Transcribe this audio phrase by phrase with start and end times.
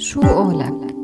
[0.00, 0.96] شو قولك؟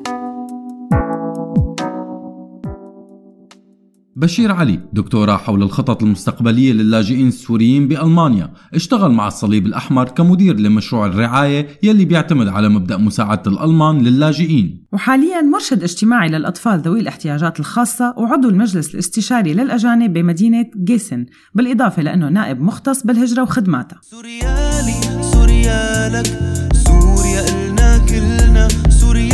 [4.16, 11.07] بشير علي دكتوراه حول الخطط المستقبلية للاجئين السوريين بألمانيا اشتغل مع الصليب الأحمر كمدير لمشروع
[11.07, 14.86] الرعاية يلي بيعتمد على مبدأ مساعدة الألمان للاجئين.
[14.93, 22.29] وحاليا مرشد اجتماعي للأطفال ذوي الاحتياجات الخاصة وعضو المجلس الاستشاري للأجانب بمدينة جيسن بالإضافة لأنه
[22.29, 26.46] نائب مختص بالهجرة وخدماتها سوريالي سوريالك.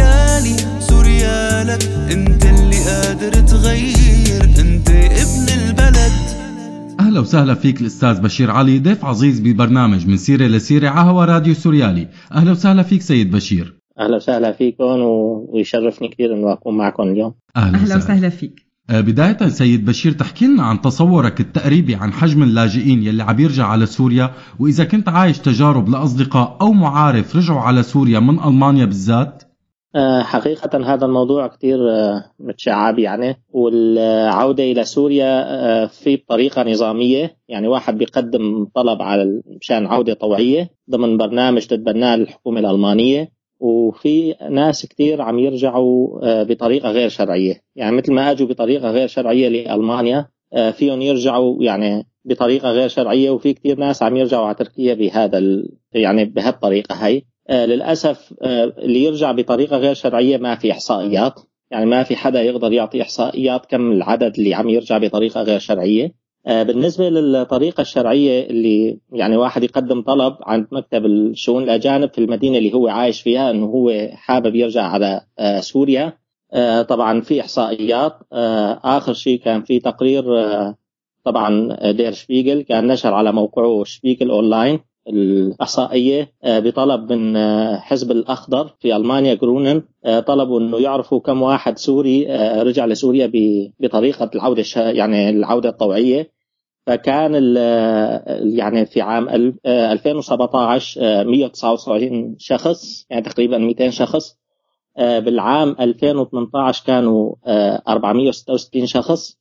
[0.03, 6.13] سوريالي سوريالك أنت اللي قادر تغير أنت ابن البلد.
[7.01, 11.55] أهلا وسهلا فيك الأستاذ بشير علي ضيف عزيز ببرنامج من سيرة لسيرة ع هوا راديو
[11.55, 12.09] سوريالي.
[12.33, 13.75] أهلا وسهلا فيك سيد بشير.
[14.01, 17.35] أهلا وسهلا فيكم و- ويشرفني كثير إنه أكون معكم اليوم.
[17.57, 18.67] أهلا, أهلا وسهلا فيك.
[18.91, 23.67] آه، بداية سيد بشير تحكي لنا عن تصورك التقريبي عن حجم اللاجئين يلي عم يرجع
[23.67, 29.43] على سوريا وإذا كنت عايش تجارب لأصدقاء أو معارف رجعوا على سوريا من ألمانيا بالذات؟
[30.23, 33.43] حقيقة هذا الموضوع كثير آه، متشعب يعني.
[33.51, 37.37] والعودة إلى سوريا آه، في طريقة نظامية.
[37.49, 43.29] يعني واحد بيقدم طلب على مشان عودة طوعية ضمن برنامج تتبناه الحكومة الألمانية.
[43.61, 47.63] وفي ناس كثير عم يرجعوا آه، بطريقة غير شرعية.
[47.77, 53.31] يعني مثل ما أجوا بطريقة غير شرعية لألمانيا آه، فيهم يرجعوا يعني بطريقة غير شرعية.
[53.31, 55.41] وفي كثير ناس عم يرجعوا على تركيا بهذا.
[55.93, 61.41] يعني بهالطريقة آه، للأسف آه، اللي يرجع بطريقة غير شرعية ما في إحصائيات.
[61.71, 66.15] يعني ما في حدا يقدر يعطي إحصائيات كم العدد اللي عم يرجع بطريقة غير شرعية.
[66.47, 72.59] آه، بالنسبة للطريقة الشرعية اللي يعني واحد يقدم طلب عند مكتب الشؤون الأجانب في المدينة
[72.59, 76.19] اللي هو عايش فيها إنه هو حابب يرجع على آه، سوريا.
[76.53, 78.13] آه، طبعا في إحصائيات.
[78.33, 80.77] آه، آخر شيء كان في تقرير آه،
[81.25, 84.81] طبعا دير شبيجل كان نشر على موقعه شبيجل أونلاين.
[85.09, 91.43] الإحصائية آه، بطلب من آه، حزب الأخضر في ألمانيا Grünen آه، طلبوا أنه يعرفوا كم
[91.43, 92.27] واحد سوري
[92.63, 96.31] رجع لسوريا ب- بطريقة العودة الش- يعني العودة الطوعية.
[96.87, 97.35] فكان
[98.57, 104.37] يعني في عام ال- آه، 2017 آه، 179 شخص يعني تقريبا 200 شخص
[104.99, 109.39] بالعام 2018 كانوا آه، 466 شخص.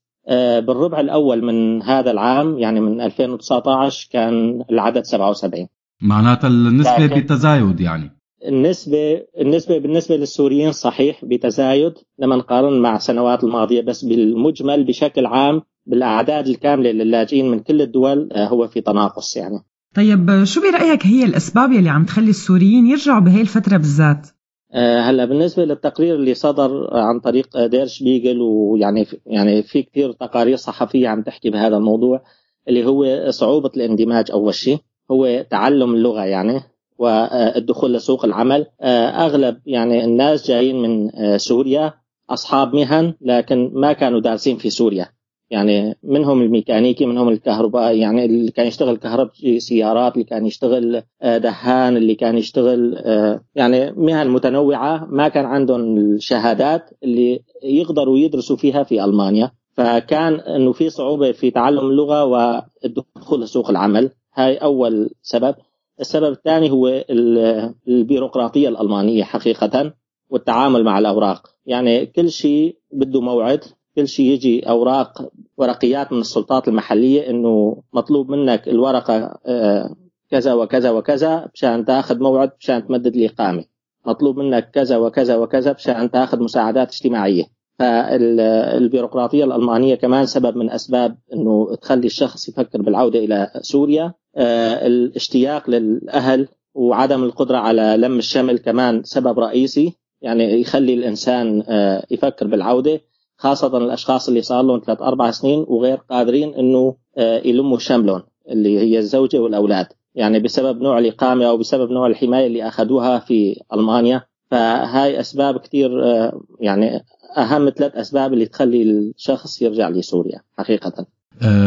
[0.59, 5.67] بالربع الأول من هذا العام يعني من 2019 كان العدد 77
[6.01, 8.11] معناتها النسبة لكن- بتزايد يعني.
[8.47, 15.61] النسبة النسبة بالنسبة للسوريين صحيح بتزايد لما نقارن مع السنوات الماضية بس بالمجمل بشكل عام
[15.85, 19.59] بالأعداد الكاملة للاجئين من كل الدول آه، هو في تناقص يعني.
[19.95, 24.27] طيب شو برأيك هي الأسباب يلي عم تخلي السوريين يرجعوا بهي الفترة بالذات؟
[24.73, 30.55] آه، هلا بالنسبة للتقرير اللي صدر عن طريق دير شبيجل ويعني يعني في كثير تقارير
[30.55, 32.23] صحفية عم تحكي بهذا الموضوع
[32.67, 34.77] اللي هو صعوبة الاندماج أول شيء
[35.11, 36.61] هو تعلم اللغة يعني
[36.97, 38.65] والدخول لسوق العمل.
[38.81, 41.93] آه، أغلب يعني الناس جايين من آه، سوريا
[42.29, 45.09] أصحاب مهن لكن ما كانوا دارسين في سوريا.
[45.51, 51.37] يعني منهم الميكانيكي منهم الكهربائي يعني اللي كان يشتغل كهرباء سيارات اللي كان يشتغل آه،
[51.37, 55.05] دهان اللي كان يشتغل آه، يعني مهن متنوعة.
[55.09, 59.51] ما كان عندهم الشهادات اللي يقدروا يدرسوا فيها في ألمانيا.
[59.73, 64.09] فكان أنه في صعوبة في تعلم اللغة والدخول لسوق العمل.
[64.35, 65.55] هاي أول سبب.
[65.99, 69.93] السبب الثاني هو ال- البيروقراطية الألمانية حقيقة
[70.29, 71.47] والتعامل مع الأوراق.
[71.65, 73.63] يعني كل شيء بده موعد.
[73.95, 79.95] كل شيء يجي أوراق ورقيات من السلطات المحلية أنه مطلوب منك الورقة آه،
[80.31, 83.65] كذا وكذا وكذا مشان تاخذ موعد مشان تمدد الإقامة
[84.05, 87.43] مطلوب منك كذا وكذا وكذا مشان تاخذ مساعدات اجتماعية.
[87.79, 94.13] فالبيروقراطية الألمانية كمان سبب من أسباب أنه تخلي الشخص يفكر بالعودة إلى سوريا.
[94.35, 99.93] آه، الاشتياق للأهل وعدم القدرة على لم الشمل كمان سبب رئيسي.
[100.21, 103.01] يعني يخلي الإنسان آه، يفكر بالعودة.
[103.41, 108.79] خاصة الأشخاص اللي صار لهم ثلاث أربع سنين وغير قادرين أنه آه، يلموا شملهم اللي
[108.79, 109.87] هي الزوجة والأولاد.
[110.15, 116.03] يعني بسبب نوع الإقامة أو بسبب نوع الحماية اللي أخذوها في ألمانيا فهاي أسباب كثير
[116.05, 117.05] آه، يعني
[117.37, 121.05] أهم ثلاث أسباب اللي تخلي الشخص يرجع لسوريا حقيقة.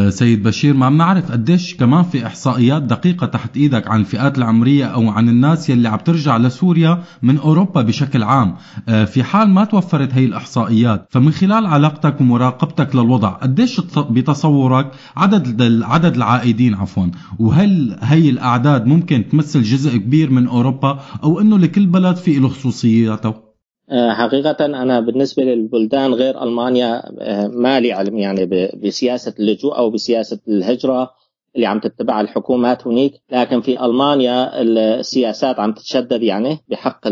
[0.09, 5.09] سيد بشير ما بنعرف قديش كمان في إحصائيات دقيقة تحت إيدك عن الفئات العمرية أو
[5.11, 8.55] عن الناس يلي عم ترجع لسوريا من أوروبا بشكل عام.
[8.89, 14.91] آه، في حال ما توفرت هي الإحصائيات فمن خلال علاقتك ومراقبتك للوضع قديش تص- بتصورك
[15.17, 17.07] عدد عدد العائدين عفوا
[17.39, 22.49] وهل هي الأعداد ممكن تمثل جزء كبير من أوروبا أو إنه لكل بلد في له
[22.49, 23.44] خصوصياته؟ آه،
[23.91, 30.41] حقيقة أنا بالنسبة للبلدان غير ألمانيا آه، ما لي علم يعني بسياسة اللجوء أو بسياسة
[30.49, 31.11] الهجرة
[31.57, 37.07] اللي عم تتبع الحكومات هناك لكن في ألمانيا السياسات عم تتشدد يعني بحق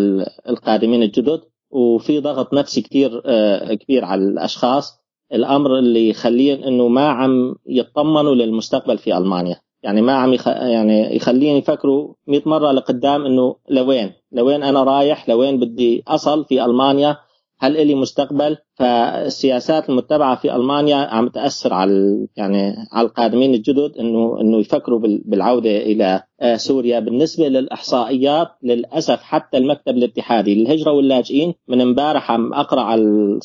[0.49, 1.41] القادمين الجدد.
[1.71, 5.03] وفي ضغط نفسي كثير آه، كبير على الأشخاص.
[5.33, 9.61] الأمر اللي يخليهم إنه ما عم يطمنوا للمستقبل في ألمانيا.
[9.83, 10.49] يعني ما عم يخ...
[10.49, 16.65] يعني يخليني يفكروا 100 مرة لقدام إنه لوين؟ لوين أنا رايح؟ لوين بدي أصل في
[16.65, 17.17] ألمانيا؟
[17.59, 24.41] هل إلي مستقبل؟ فالسياسات المتبعة في ألمانيا عم تأثر على يعني على القادمين الجدد إنه
[24.41, 27.01] إنه يفكروا بالعودة إلى آه، سوريا.
[27.01, 33.03] بالنسبة للإحصائيات للأسف حتى المكتب الاتحادي للهجره واللاجئين من امبارح عم أقرأ على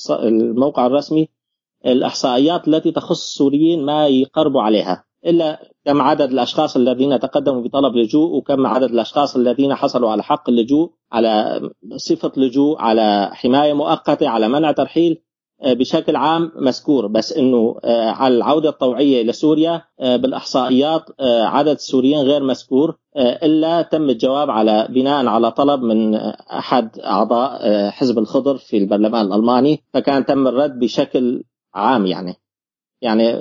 [0.09, 1.27] الموقع الرسمي
[1.85, 8.35] الإحصائيات التي تخص السوريين ما يقربوا عليها إلا كم عدد الأشخاص الذين تقدموا بطلب لجوء
[8.35, 11.61] وكم عدد الأشخاص الذين حصلوا على حق اللجوء على
[11.95, 15.21] صفة لجوء على حماية مؤقتة على منع ترحيل
[15.61, 17.07] آه، بشكل عام مذكور.
[17.07, 24.09] بس إنه آه، على العودة الطوعية لسوريا آه، بالإحصائيات عدد السوريين غير مذكور إلا تم
[24.09, 29.83] الجواب على بناء على طلب من أحد أعضاء حزب الخضر في البرلمان الألماني.
[29.93, 31.43] فكان تم الرد بشكل
[31.73, 32.35] عام يعني.
[33.01, 33.33] يعني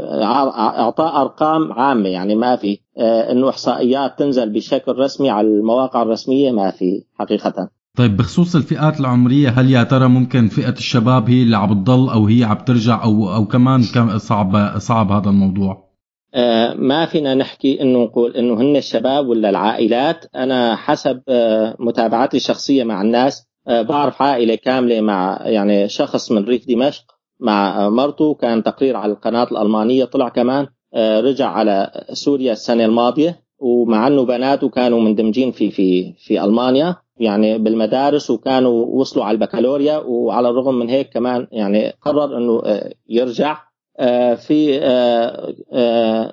[0.80, 2.78] اعطاء أرقام عامة يعني ما في.
[2.98, 7.68] آه، إنه إحصائيات تنزل بشكل رسمي على المواقع الرسمية ما في حقيقة.
[7.96, 12.26] طيب بخصوص الفئات العمرية هل يا ترى ممكن فئة الشباب هي اللي عم تضل أو
[12.26, 13.82] هي عم ترجع أو أو كمان
[14.18, 15.86] صعب صعب هذا الموضوع؟
[16.34, 20.26] آه، ما فينا نحكي إنه نقول إنه هن الشباب ولا العائلات.
[20.34, 26.68] أنا حسب آه، متابعتي الشخصية مع الناس بعرف عائلة كاملة مع يعني شخص من ريف
[26.68, 27.15] دمشق.
[27.40, 33.46] مع مرته كان تقرير على القناة الألمانية طلع كمان آه، رجع على سوريا السنة الماضية
[33.58, 39.98] ومع أنه بناته كانوا مندمجين في في في ألمانيا يعني بالمدارس وكانوا وصلوا على البكالوريا
[39.98, 43.58] وعلى الرغم من هيك كمان يعني قرر أنه آه، يرجع
[43.98, 44.70] آه، في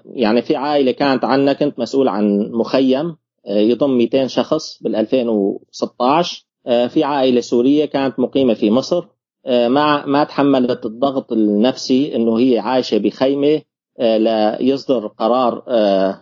[0.06, 3.16] يعني في عائلة كانت عندنا كنت مسؤول عن مخيم
[3.48, 9.06] يضم 200 شخص بال 2016 في عائلة سورية كانت مقيمة في مصر
[9.46, 13.62] آه، ما ما تحملت الضغط النفسي إنه هي عايشة بخيمة
[14.00, 14.18] آه،
[14.58, 16.20] ليصدر قرار آه،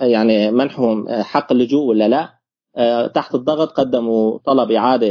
[0.00, 2.40] يعني منحهم حق اللجوء ولا لا.
[3.14, 5.06] تحت الضغط قدموا طلب إعادة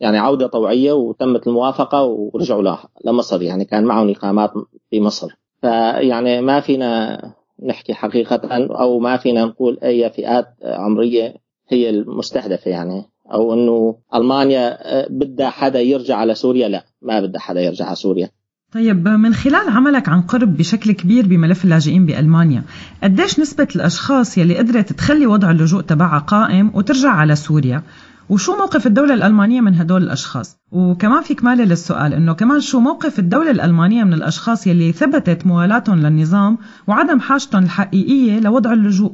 [0.00, 3.42] يعني عودة طوعية وتمت الموافقة ورجعوا لمصر.
[3.42, 4.50] يعني كان معهم إقامات
[4.90, 5.28] في مصر.
[5.60, 7.20] فيعني ما فينا
[7.62, 8.40] نحكي حقيقة
[8.80, 11.34] أو ما فينا نقول أي فئات عمرية
[11.68, 13.09] هي المستهدفة يعني.
[13.32, 17.96] أو إنه ألمانيا آه، بدها حدا يرجع على سوريا؟ لا ما بدها حدا يرجع على
[17.96, 18.30] سوريا.
[18.72, 22.62] طيب من خلال عملك عن قرب بشكل كبير بملف اللاجئين بألمانيا
[23.02, 27.82] قديش نسبة الأشخاص يلي قدرت تخلي وضع اللجوء تبعها قائم وترجع على سوريا؟
[28.30, 33.18] وشو موقف الدولة الألمانية من هدول الأشخاص؟ وكمان في كمالة للسؤال إنه كمان شو موقف
[33.18, 39.12] الدولة الألمانية من الأشخاص يلي ثبتت موالاتهم للنظام وعدم حاجتهم الحقيقية لوضع اللجوء؟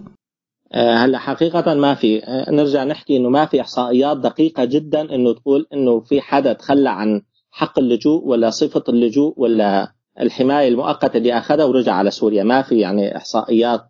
[0.74, 2.24] هلا حقيقة ما في.
[2.24, 6.90] آه، نرجع نحكي إنه ما في إحصائيات دقيقة جدا إنه تقول إنه في حدا تخلى
[6.90, 12.44] عن حق اللجوء ولا صفة اللجوء ولا الحماية المؤقتة اللي أخذها ورجع على سوريا.
[12.44, 13.80] ما في يعني إحصائيات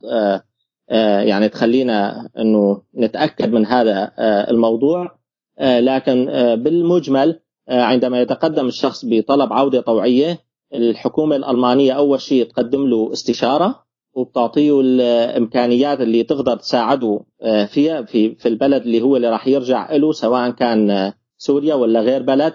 [0.90, 4.12] آه، يعني تخلينا إنه نتأكد من هذا
[4.50, 5.18] الموضوع.
[5.60, 6.26] لكن
[6.58, 10.38] بالمجمل عندما يتقدم الشخص بطلب عودة طوعية
[10.74, 13.85] الحكومة الألمانية أول شيء تقدم له استشارة.
[14.16, 19.92] وبتعطيه الإمكانيات اللي تقدر تساعده آه، فيها في في البلد اللي هو اللي راح يرجع
[19.92, 22.54] له سواء كان آه، سوريا ولا غير بلد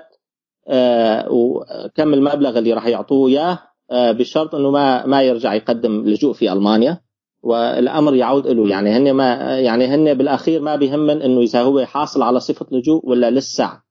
[0.67, 3.59] آه، وكم المبلغ اللي راح يعطوه إياه
[3.91, 7.01] بشرط إنه ما ما يرجع يقدم لجوء في ألمانيا.
[7.43, 12.21] والأمر يعود له يعني هن ما يعني هن بالأخير ما بيهمن إنه إذا هو حاصل
[12.21, 13.81] على صفة لجوء ولا لسه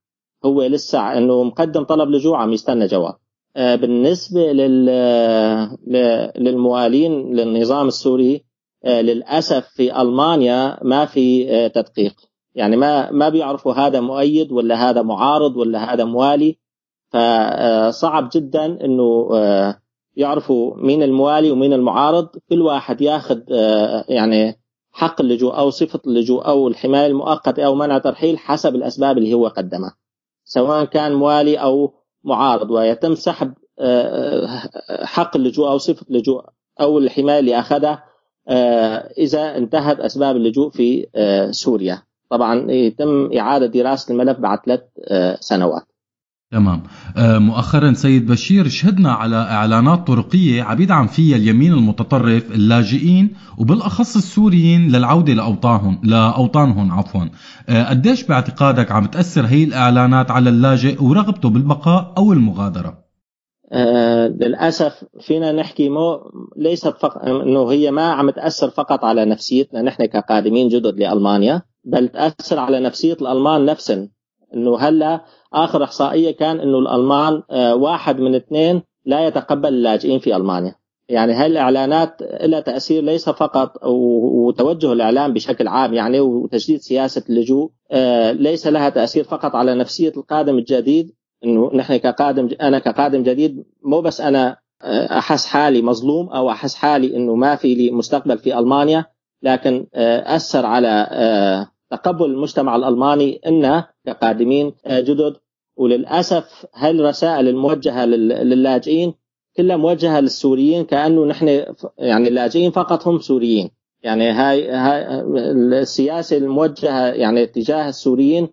[0.45, 3.15] هو لسه إنه مقدم طلب لجوء عم يستنى جواب.
[3.57, 4.53] بالنسبة
[6.37, 8.45] للموالين للنظام السوري
[8.85, 12.15] آه، للأسف في ألمانيا ما في آه، تدقيق.
[12.55, 16.59] يعني ما ما بيعرفوا هذا مؤيد ولا هذا معارض ولا هذا موالي.
[17.11, 19.29] فصعب جدا إنه
[20.17, 22.29] يعرفوا مين الموالي ومين المعارض.
[22.51, 23.41] كل واحد ياخذ
[24.09, 24.61] يعني
[24.93, 29.49] حق اللجوء أو صفة اللجوء أو الحماية المؤقتة أو منع ترحيل حسب الأسباب اللي هو
[29.49, 29.97] قدمها.
[30.45, 36.45] سواء كان موالي أو معارض ويتم سحب آه، آه، حق اللجوء أو صفة اللجوء
[36.81, 38.05] أو الحماية اللي أخذها
[38.49, 41.07] آه، إذا انتهت أسباب اللجوء في
[41.51, 42.03] سوريا.
[42.31, 44.81] طبعا يتم إعادة دراسة الملف بعد ثلاث
[45.41, 45.83] سنوات.
[46.53, 46.83] تمام.
[47.19, 54.93] مؤخرا سيد بشير شهدنا على إعلانات طرقية عم يدعم فيها اليمين المتطرف اللاجئين وبالأخص السوريين
[54.93, 57.25] للعودة لاوطانهم لأوطانهم عفوا.
[57.69, 62.99] قديش باعتقادك عم تأثر هي الإعلانات على اللاجئ ورغبته بالبقاء أو المغادرة؟
[63.73, 66.21] آه للأسف فينا نحكي مو
[66.57, 72.09] ليست فقط إنه هي ما عم تأثر فقط على نفسيتنا نحن كقادمين جدد لألمانيا بل
[72.09, 74.09] تأثر على نفسية الألمان نفسهم
[74.55, 80.37] إنه هلا آخر إحصائية كان إنه الألمان آه واحد من اثنين لا يتقبل اللاجئين في
[80.37, 80.75] ألمانيا.
[81.11, 87.71] يعني هاي الإعلانات لها تأثير ليس فقط وتوجه الإعلام بشكل عام يعني وتجديد سياسة اللجوء
[87.91, 91.15] آه، ليس لها تأثير فقط على نفسية القادم الجديد؟
[91.45, 96.75] إنه نحن كقادم أنا كقادم جديد مو بس أنا آه، أحس حالي مظلوم أو أحس
[96.75, 99.05] حالي إنه ما في لي مستقبل في ألمانيا
[99.43, 101.09] لكن أثر على
[101.91, 105.37] تقبل المجتمع الألماني إنا كقادمين جدد.
[105.77, 109.15] وللأسف هاي الرسائل الموجهة للاجئين
[109.57, 111.65] كلها موجهة للسوريين؟ كأنه نحن
[111.99, 113.71] يعني اللاجئين فقط هم سوريين.
[114.03, 115.21] يعني هاي, هاي
[115.81, 118.49] السياسة الموجهة يعني تجاه السوريين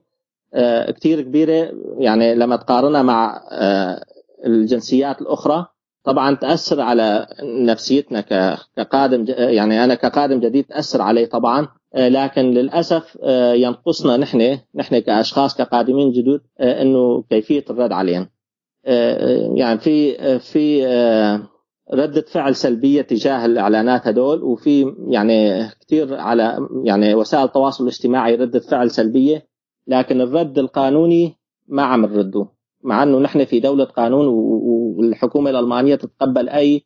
[0.54, 1.72] آه، كثير كبيرة.
[1.98, 4.04] يعني لما تقارنها مع آه،
[4.46, 5.66] الجنسيات الأخرى
[6.04, 8.22] طبعا تأثر على نفسيتنا
[8.78, 11.60] كقادم يعني أنا كقادم جديد تأثر علي طبعا.
[11.60, 13.18] آه، لكن للأسف
[13.56, 18.30] ينقصنا نحن نحن كأشخاص كقادمين جدد إنه كيفية الرد عليهم.
[19.56, 20.86] يعني في في
[21.94, 28.60] ردة فعل سلبية تجاه الإعلانات هدول وفي يعني كثير على يعني وسائل التواصل الاجتماعي ردة
[28.60, 29.48] فعل سلبية
[29.88, 31.36] لكن الرد القانوني
[31.68, 32.48] ما عم نرده.
[32.84, 36.86] مع إنه نحن في دولة قانون والحكومة الألمانية تتقبل أي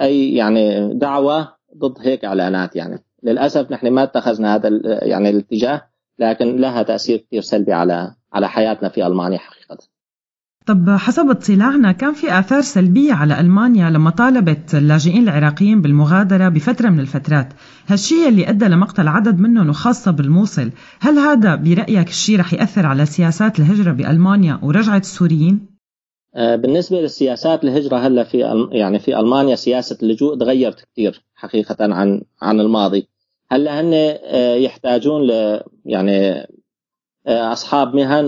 [0.00, 3.04] أي يعني دعوة ضد هيك إعلانات يعني.
[3.22, 4.68] للأسف نحن ما اتخذنا هذا
[5.02, 5.82] يعني الاتجاه
[6.18, 9.78] لكن لها تأثير كثير سلبي على على حياتنا في ألمانيا حقيقة.
[10.66, 16.88] طب حسب اطلاعنا كان في آثار سلبية على ألمانيا لما طالبت اللاجئين العراقيين بالمغادرة بفترة
[16.88, 17.48] من الفترات.
[17.88, 20.70] هالشيء اللي أدى لمقتل عدد منهم وخاصة بالموصل.
[21.00, 25.69] هل هذا برأيك الشيء رح يأثر على سياسات الهجرة بألمانيا ورجعة السوريين؟
[26.34, 32.22] آه، بالنسبة للسياسات الهجرة هلا في يعني في ألمانيا سياسة اللجوء تغيرت كثير حقيقة عن
[32.42, 33.08] عن الماضي.
[33.50, 36.30] هلا هن آه، يحتاجون ل يعني
[37.26, 38.26] آه، أصحاب مهن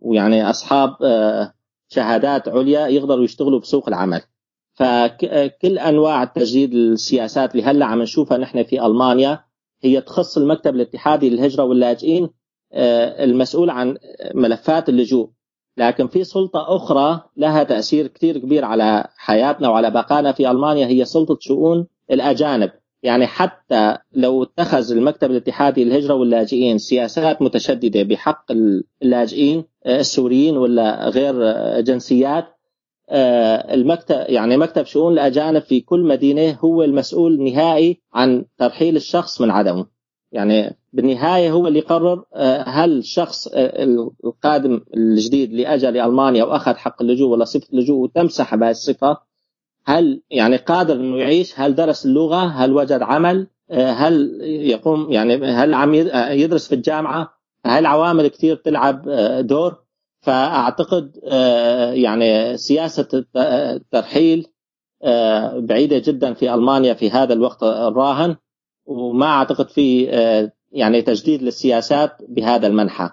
[0.00, 0.96] ويعني أصحاب
[1.88, 4.22] شهادات عليا يقدروا يشتغلوا بسوق العمل.
[4.74, 9.44] فكل أنواع تجديد السياسات اللي هلا عم نشوفها نحن في ألمانيا
[9.82, 12.30] هي تخص المكتب الاتحادي للهجرة واللاجئين
[12.72, 13.96] المسؤول عن
[14.34, 15.30] ملفات اللجوء.
[15.76, 21.04] لكن في سلطة أخرى لها تأثير كثير كبير على حياتنا وعلى بقائنا في ألمانيا هي
[21.04, 22.70] سلطة شؤون الأجانب.
[23.02, 28.52] يعني حتى لو اتخذ المكتب الاتحادي للهجرة واللاجئين سياسات متشددة بحق
[29.02, 32.44] اللاجئين آه، السوريين ولا غير آه، جنسيات
[33.10, 39.40] آه، المكتب يعني مكتب شؤون الأجانب في كل مدينة هو المسؤول النهائي عن ترحيل الشخص
[39.40, 39.95] من عدمه.
[40.32, 42.24] يعني بالنهاية هو اللي يقرر
[42.66, 43.48] هل الشخص
[44.24, 49.18] القادم الجديد اللي أجى لألمانيا وأخذ حق اللجوء ولا صفة اللجوء وتمسح بهذه الصفة
[49.86, 55.46] هل يعني قادر إنه يعيش؟ هل درس اللغة؟ هل وجد عمل؟ آه، هل يقوم يعني
[55.46, 57.32] هل عم آه، يدرس في الجامعة؟
[57.66, 59.86] هل عوامل كثير تلعب آه، دور؟
[60.20, 61.20] فأعتقد
[61.94, 64.46] يعني سياسة الترحيل
[65.56, 68.36] بعيدة جدا في ألمانيا في هذا الوقت الراهن.
[68.86, 70.04] وما أعتقد في
[70.72, 73.10] يعني تجديد للسياسات بهذا المنحى.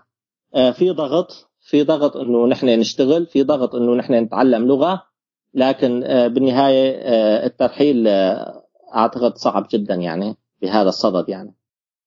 [0.53, 5.03] في ضغط في ضغط إنه نحن نشتغل في ضغط إنه نحن نتعلم لغة
[5.53, 8.63] لكن آه، بالنهاية آه، الترحيل آه،
[8.95, 11.55] أعتقد صعب جدا يعني بهذا الصدد يعني.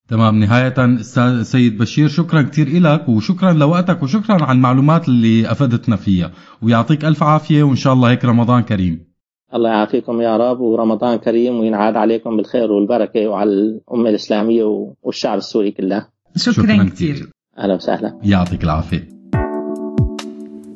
[0.08, 0.40] تمام.
[0.40, 6.32] نهاية أستاذ سيد بشير شكرا كثير لك وشكرا لوقتك وشكرا على المعلومات اللي أفدتنا فيها.
[6.62, 9.15] ويعطيك ألف عافية وإن شاء الله هيك رمضان كريم.
[9.55, 15.71] الله يعافيكم يا رب ورمضان كريم وينعاد عليكم بالخير والبركة وعلى الأمة الإسلامية والشعب السوري
[15.71, 16.07] كله.
[16.37, 17.31] شكرا, شكرا كثير.
[17.59, 18.19] أهلا وسهلا.
[18.25, 19.09] يعطيك العافية.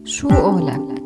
[0.05, 1.00] شو قولك